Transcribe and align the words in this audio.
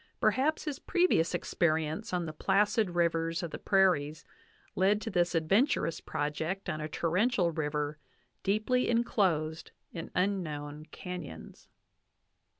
Perhaps 0.19 0.63
his 0.63 0.79
previous 0.79 1.35
experience 1.35 2.11
on 2.11 2.25
the 2.25 2.33
placid 2.33 2.95
rivers 2.95 3.43
of 3.43 3.51
the 3.51 3.59
prairies 3.59 4.25
led 4.73 4.99
to 4.99 5.11
this 5.11 5.35
adventurous 5.35 6.01
project 6.01 6.67
on 6.71 6.81
a 6.81 6.87
torrential 6.89 7.51
river 7.51 7.99
deeply 8.41 8.89
inclosed 8.89 9.69
in 9.93 10.09
unknown 10.15 10.85
canyons. 10.87 11.67